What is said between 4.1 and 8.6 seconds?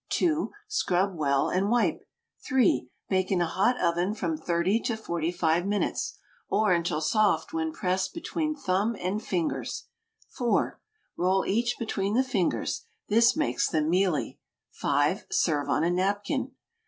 from 30 to 45 minutes, or until soft when pressed between